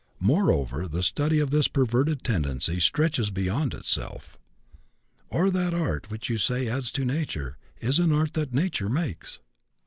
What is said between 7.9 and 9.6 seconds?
an art That Nature makes."